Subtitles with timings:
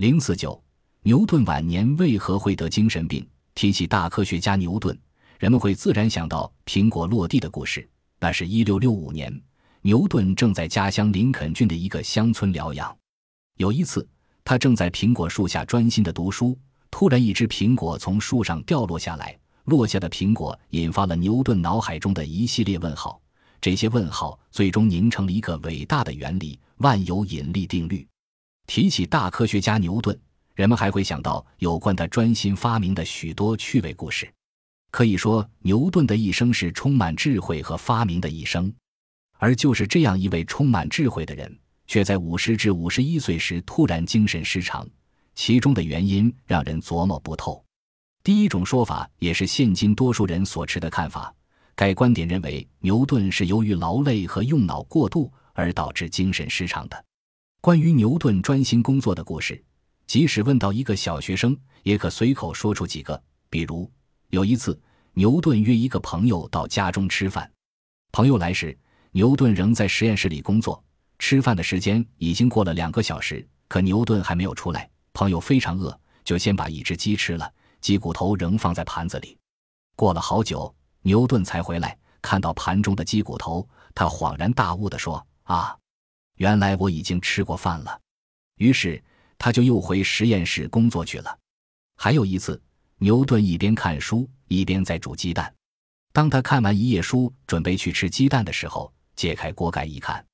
[0.00, 0.58] 零四九，
[1.02, 3.28] 牛顿晚年为何会得精神病？
[3.54, 4.98] 提起大科学家牛顿，
[5.38, 7.86] 人们会自然想到苹果落地的故事。
[8.18, 9.30] 那是一六六五年，
[9.82, 12.96] 牛顿正在家乡林肯郡的一个乡村疗养。
[13.58, 14.08] 有一次，
[14.42, 16.58] 他正在苹果树下专心的读书，
[16.90, 19.38] 突然一只苹果从树上掉落下来。
[19.66, 23.20] 落下的苹果引发了牛顿脑海中的一系列问号，
[23.60, 28.08] 这些问号最终凝成了一个伟大的原理——万有引力定律。
[28.70, 30.16] 提起大科学家牛顿，
[30.54, 34.32] 人们还会想到有关他专心发明的许多趣味故事。
[34.92, 38.72] 可以说，牛顿的一生是充满智慧和发明的一生。
[39.38, 44.88] 而就是这样一位充满智慧的人，却在五十至五十一岁时突然精神失常，
[45.34, 47.60] 其中的原因让人琢磨不透。
[48.22, 51.34] 第一种说法也是现今多数人所持的看法，
[51.74, 57.04] 该观点认为牛顿是由于劳累和用脑过度而导致精神失常的。
[57.62, 59.62] 关于牛顿专心工作的故事，
[60.06, 63.22] 即使问到一个小学生，也可随口说出几个。
[63.50, 63.90] 比如，
[64.30, 64.80] 有一次，
[65.12, 67.50] 牛顿约一个朋友到家中吃饭，
[68.12, 68.76] 朋友来时，
[69.12, 70.82] 牛顿仍在实验室里工作。
[71.18, 74.88] 吃饭的时间已经过了两个小时，可牛顿还没有出来。
[75.12, 77.52] 朋友非常饿，就先把一只鸡吃了。
[77.82, 79.36] 鸡骨头仍放在盘子里，
[79.96, 85.76] 过了好久，牛顿才回来，看到盘中的鸡骨头，他恍然大悟地说：“啊，
[86.40, 88.00] 原来我已经吃过饭了。”
[88.56, 89.02] 于是
[89.38, 91.38] 他就又回实验室工作去了。
[91.96, 92.60] 还有一次，
[92.96, 95.54] 牛顿一边看书一边在煮鸡蛋。
[96.12, 100.24] 当他看完一页书，准备去吃鸡蛋的时候，揭开锅盖一看，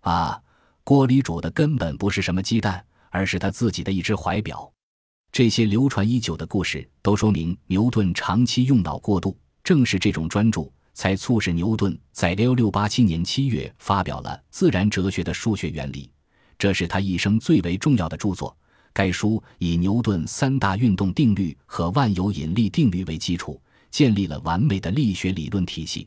[0.00, 0.42] 啊，
[0.84, 4.72] 锅里煮的根本不是什么鸡蛋，而是他自己的一只怀表。
[5.30, 16.06] 这些流传已久的故事都说明牛顿长期用脑过度，正是这种专注，才促使牛顿在六六八七年七月发表了《自然哲学的数学原理》，
[16.58, 18.56] 这是他一生最为重要的著作。
[18.92, 26.04] 该书以牛顿三大运动定律和万有引力定律为基础，建立了完美的力学理论体系。《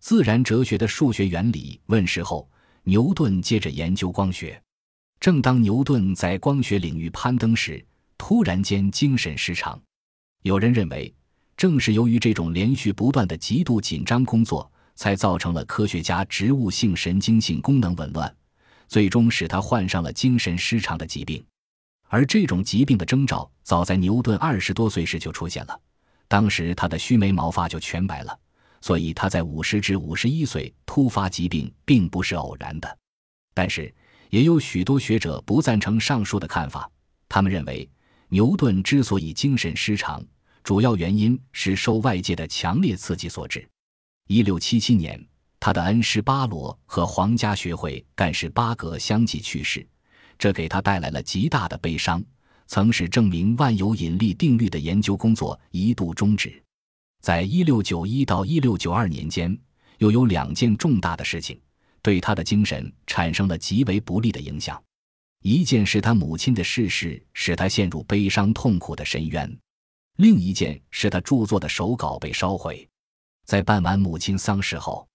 [0.00, 2.48] 自然哲学的数学原理》问世后，
[2.82, 4.60] 牛顿接着研究光学。
[5.20, 7.84] 正当牛顿在光学领域攀登时，
[8.18, 9.80] 突然间精神失常，
[10.42, 11.14] 有人认为，
[11.56, 18.34] 正是由于这种连续不断的极度紧张工作，才造成了科学家植物性神经性功能紊乱，
[18.88, 21.42] 最终使他患上了精神失常的疾病。
[22.08, 25.80] 而这种疾病的征兆，早在牛顿二十多岁时就出现了，
[26.28, 28.38] 当时他的须眉毛发就全白了，
[28.80, 32.98] 所以他在五十至五十一岁突发疾病，并不是偶然的。
[33.54, 33.92] 但是，
[34.28, 36.90] 也有许多学者不赞成上述的看法，
[37.28, 37.88] 他们认为。
[38.28, 40.20] 牛顿之所以精神失常，
[40.66, 43.64] 主要原因是受外界的强烈刺激所致。
[44.26, 45.24] 一六七七年，
[45.60, 49.86] 他的恩师巴罗和皇家学会干事巴格相继去世，
[50.36, 52.20] 这给他带来了极大的悲伤，
[52.66, 56.60] 曾使证明万有引力定律的研究工作一度终止。
[57.22, 59.56] 在一六九一到一六九二年间，
[59.98, 61.60] 又有两件重大的事情，
[62.02, 64.82] 对他的精神产生了极为不利的影响。
[65.44, 69.56] 一件是他母亲的逝世使他陷入悲伤痛苦的深渊，
[70.16, 72.88] 另一件是他著作的手稿被烧毁。
[73.44, 75.06] 在办完母亲丧事后，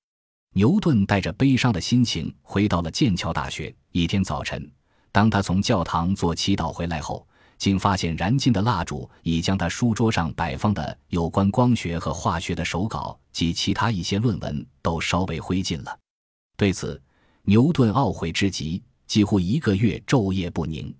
[0.53, 3.73] 牛顿带着悲伤的心情回到了剑桥大学。
[3.91, 4.72] 一天早晨，
[5.12, 16.00] 当他从教堂做祈祷回来后，竟发现燃尽的蜡烛已将他书桌上摆放的有关光学和化学的手稿及其他一些论文都烧为灰烬了。
[16.56, 17.01] 对此，
[17.44, 18.81] 牛顿懊悔之极。
[19.07, 20.95] 几乎一个月昼夜不宁，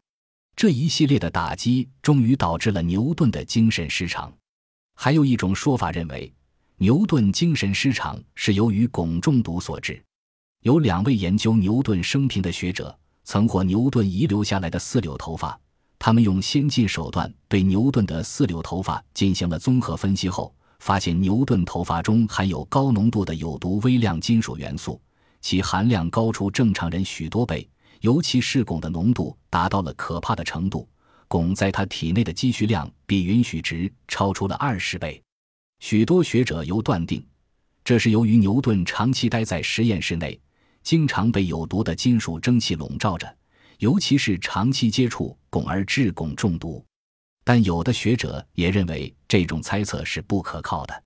[0.62, 4.32] 这一系列的打击终于导致了牛顿的精神失常。
[4.94, 6.32] 还有一种说法认为，
[6.78, 10.00] 牛顿精神失常是由于汞中毒所致。
[10.62, 15.60] 有两位研究牛顿生平的学者曾获牛顿遗留下来的四绺头发，
[15.98, 25.02] 他们用先进手段对牛顿的四绺头发进行了综合分析后，发现牛顿头发中含有高浓度的有毒微量金属元素，
[25.42, 27.68] 其含量高出正常人许多倍。
[28.02, 30.88] 尤其是汞的浓度达到了可怕的程度，
[31.30, 35.22] 汞在他体内的积蓄量比允许值超出了二十倍。
[35.80, 37.24] 许多学者又断定，
[37.84, 40.40] 这是由于牛顿长期待在实验室内，
[40.84, 43.38] 经常被有毒的金属蒸汽笼罩着，
[43.78, 46.84] 尤其是长期接触汞而致汞中毒。
[47.44, 51.04] 但有的学者也认为这种猜测是不可靠的，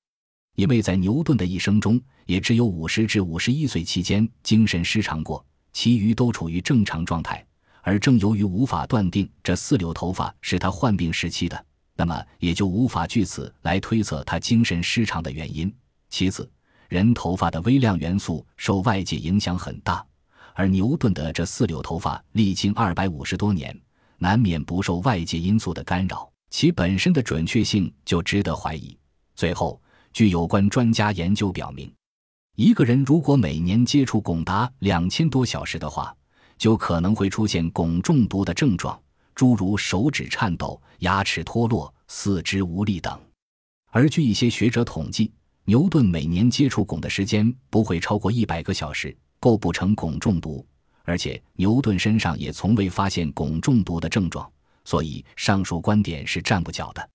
[0.55, 5.45] 因为在牛顿的一生中，也只有五十至五十一岁期间精神失常过。
[5.75, 7.45] 其余都处于正常状态，
[7.81, 11.65] 而正由于无法断定这四绺头发是他患病时期的，
[11.97, 15.71] 那么也就无法据此来推测他精神失常的原因。
[16.09, 16.49] 其次，
[16.87, 20.03] 人头发的微量元素受外界影响很大，
[20.53, 23.77] 而牛顿的这四绺头发历经二百五十多年，
[24.17, 28.97] 难免不受外界因素的干扰，其本身的准确性就值得怀疑。
[29.35, 29.81] 最后，
[30.13, 31.93] 据有关专家研究表明，
[32.55, 36.15] 一个人如果每年接触汞达两千多小时的话，
[36.57, 38.97] 就可能会出现汞中毒的症状，
[39.35, 43.19] 诸如手指颤抖、牙齿脱落、四肢无力等。
[43.91, 45.33] 而据一些学者统计，
[45.65, 50.65] 牛顿每年接触汞的时间不会超过一百个小时，构不成汞中毒。
[51.03, 54.49] 而且牛顿身上也从未发现汞中毒的症状，
[54.85, 57.09] 所以上述观点是站不脚的。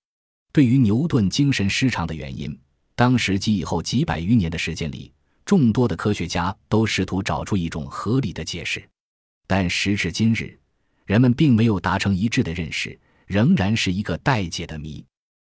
[0.52, 2.56] 对于牛顿精神失常的原因，
[2.94, 5.10] 当时及以后几百余年的时间里，
[5.50, 8.88] 众多的科学家都试图找出一种合理的解释，
[9.48, 10.56] 但时至今日，
[11.06, 15.04] 人们并没有达成一致的认识，仍然是一个待解的谜。